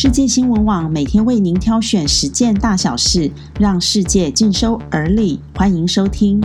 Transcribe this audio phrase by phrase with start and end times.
[0.00, 5.40] 世界新闻网每天为您挑选十件大小事，让世界尽收耳里。
[5.56, 6.40] 欢迎收听。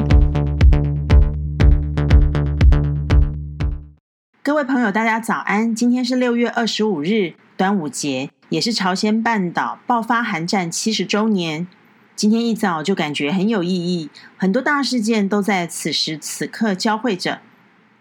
[4.42, 5.76] 各位朋友，大家早安！
[5.76, 11.68] 今天是六月二十五日，端午节，也是朝鲜半岛爆发韩战七十周年。
[12.16, 17.42] 今天一早就感觉很有意义，很多大事件都在此时此刻交汇着。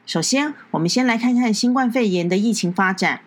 [0.06, 3.20] 首先，我们先来看看新冠肺炎的疫情发展。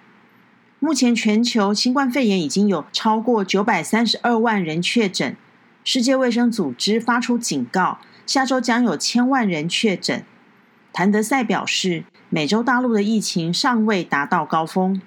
[0.85, 5.35] 目前全球新冠肺炎已经有超过九百三十二万人确诊，
[5.83, 10.23] 世界卫生组织发出警告，下周将有千万人确诊。
[10.93, 15.01] 谭德赛表示，美洲大陆的疫情尚未达到高峰，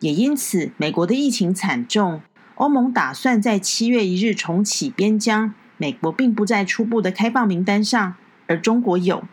[0.00, 2.20] 也因此美国的疫情惨重。
[2.56, 9.24] 欧盟打算在七月一日重启边疆，美国并不在初步的开放名单上，而中国有。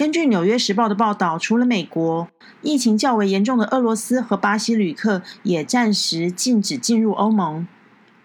[0.00, 2.26] 根据《纽约时报》的报道，除了美国，
[2.62, 7.68] 疫情较为严重的俄罗斯和巴西旅客也暂时禁止进入欧盟。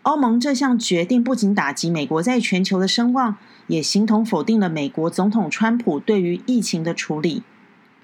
[0.03, 3.35] 欧盟这项决定不仅打击美国在全球的声望，
[3.67, 7.43] 也形同否定了美国总统川普对于疫情的处理。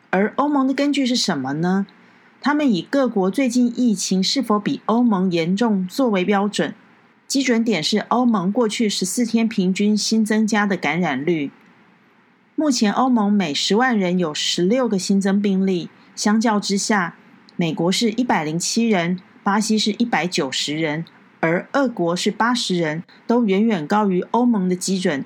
[0.09, 1.88] 而欧盟的根据是什么呢？
[2.41, 6.75] 他们以各国最近疫情是否比欧盟严重作为标准，
[7.25, 11.52] 基准点是欧盟过去十四天平均新增加的感染率。
[12.62, 15.90] 目前，欧盟每十万人有十六个新增病例。
[16.16, 17.16] 相较之下，
[17.56, 21.03] 美国是一百零七人，巴西是一百九十人，
[21.40, 25.26] 而俄国是八十人，都远远高于欧盟的基准。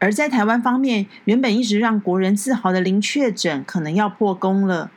[0.00, 4.90] 而在台湾方面，原本一直让国人自豪的零确诊，可能要破功了。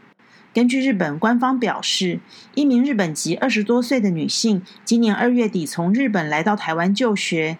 [0.55, 2.19] 根据日本官方表示，
[2.55, 7.59] 一名日本籍二十多岁的女性，今年二月底从日本来到台湾就学，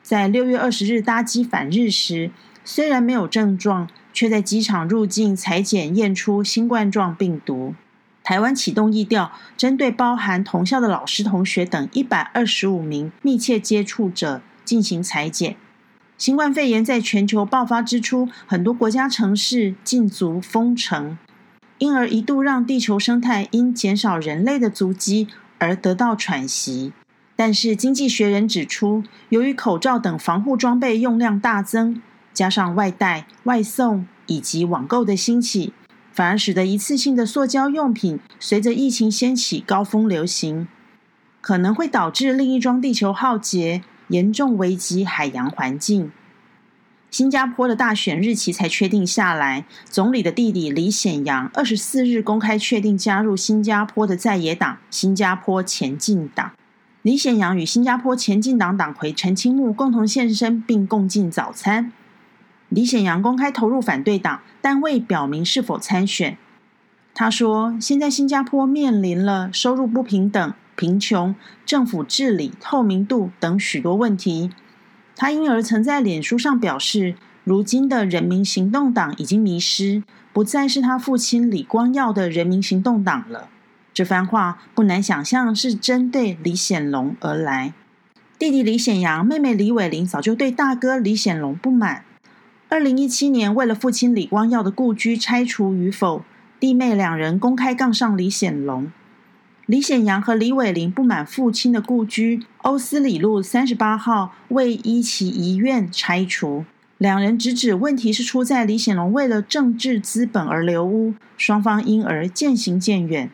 [0.00, 2.30] 在六月二十日搭机返日时。
[2.64, 7.74] 虽然没有症状，却在机场入境裁检验出新冠状病毒。
[8.22, 15.56] 台湾启动疫调，针对包含同校的老师、同学等一百二十五名密切接触者进行裁剪。
[16.16, 21.18] 新冠肺炎在全球爆发之初，很多国家城市禁足封城，
[21.76, 26.94] 因而一度让地球生态因减少人类的足迹而得到喘息。
[27.36, 32.00] 但是，《经济学人》指出，由于口罩等防护装备用量大增。
[32.34, 35.72] 加上外带、外送以及网购的兴起，
[36.12, 40.68] 反而使得一次性的塑胶用品随着疫情掀起高峰流行，
[41.40, 46.10] 可能会导致另一桩地球浩劫，严重危及海洋环境。
[47.10, 56.50] 新加坡的大选日期才确定下来，总理的弟弟李显阳二十四日公开确定加入新加坡的在野党新加坡前进党。
[57.02, 61.92] 李显阳与新加坡前进党党魁陈清木共同现身，并共进早餐。
[62.74, 66.36] 李显阳公开投入反对党，但未表明是否参选。
[67.14, 71.32] 他说：“现在新加坡面临了收入不平等、贫穷、
[71.64, 74.50] 政府治理透明度等许多问题。”
[75.14, 77.14] 他因而曾在脸书上表示
[77.44, 80.02] ：“如今的人民行动党已经迷失，
[80.32, 83.48] 不再是他父亲李光耀的人民行动党了。”
[83.94, 87.72] 这番话不难想象是针对李显龙而来。
[88.36, 92.04] 弟弟李显阳、妹妹李伟玲早就对大哥李显龙不满。
[92.74, 96.24] 二零一七年，为了父亲李光耀的故居拆除与否，
[96.58, 98.90] 弟妹两人公开杠上李显龙。
[99.66, 106.64] 李显阳和李伟林不满父亲的故居欧斯里路三十八号为依其遗愿拆除，
[106.98, 113.30] 两人直指问题是出在李显龙为了政治资本而留屋，双方因而渐行渐远。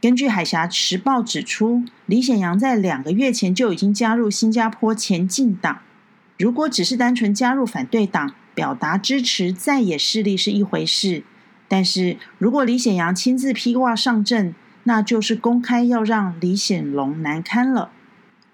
[0.00, 5.78] 根据海峡时报指出，李显阳在两个月前就已经加入新加坡前进党。
[6.38, 11.22] 如果只是单纯加入反对党，表达支持在野势力是一回事；
[11.66, 14.54] 但是如果李显阳亲自披挂上阵，
[14.84, 17.90] 那就是公开要让李显龙难堪了。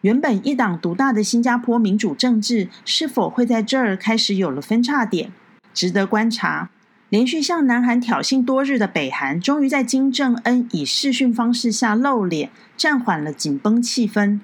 [0.03, 5.32] 原本一党独大的新加坡民主政治，是否会在这儿开始有了分叉点，
[5.75, 6.71] 值得观察。
[7.09, 14.41] 连续向南韩挑衅多日的北韩，终于在金正恩以视讯方式下露脸，暂缓了紧绷气氛。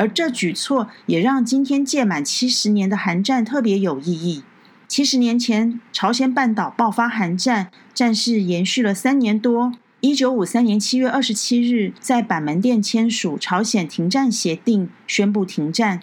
[0.00, 4.42] 而这举措也让今天届满七十年的韩战特别有意义。
[4.88, 9.74] 七十年前，朝鲜半岛爆发韩战，战事延续了三年多。
[10.00, 16.00] 一九五三年七月二十七日，在板门店签署朝鲜停战协定，宣布停战，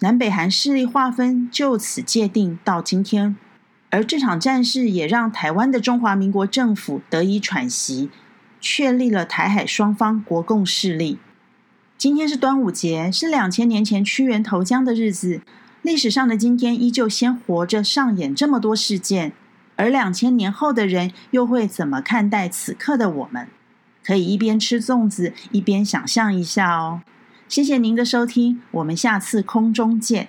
[0.00, 3.34] 南北韩势力划分就此界定到今天。
[3.88, 8.10] 而这场战事也让台湾的中华民国政府得以喘息，
[8.60, 11.18] 确立了台海双方国共势力。
[12.00, 15.42] 今天是端午节，是两千年前屈原投江的日子。
[15.82, 19.34] 历史上的今天依旧鲜活着，上演这么多事件。
[19.76, 23.48] 而两千年后的人又会怎么看待此刻的我们？
[24.02, 27.02] 可以一边吃粽子一边想象一下哦。
[27.46, 30.28] 谢谢您的收听，我们下次空中见。